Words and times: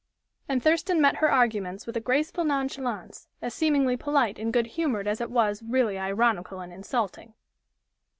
And 0.49 0.63
Thurston 0.63 0.99
met 0.99 1.17
her 1.17 1.29
arguments 1.31 1.85
with 1.85 1.95
a 1.95 1.99
graceful 1.99 2.43
nonchalance, 2.43 3.27
as 3.39 3.53
seemingly 3.53 3.95
polite 3.95 4.39
and 4.39 4.51
good 4.51 4.65
humored 4.65 5.07
as 5.07 5.21
it 5.21 5.29
was 5.29 5.61
really 5.61 5.99
ironical 5.99 6.59
and 6.59 6.73
insulting. 6.73 7.35